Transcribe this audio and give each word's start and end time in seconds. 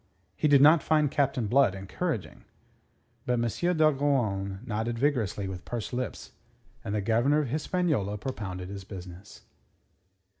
He 0.35 0.47
did 0.47 0.63
not 0.63 0.81
find 0.81 1.11
Captain 1.11 1.45
Blood 1.45 1.75
encouraging. 1.75 2.43
But 3.27 3.33
M. 3.33 3.41
d'Ogeron 3.43 4.65
nodded 4.65 4.97
vigorously 4.97 5.47
with 5.47 5.63
pursed 5.63 5.93
lips, 5.93 6.31
and 6.83 6.95
the 6.95 7.01
Governor 7.01 7.41
of 7.41 7.49
Hispaniola 7.49 8.17
propounded 8.17 8.67
his 8.69 8.83
business. 8.83 9.43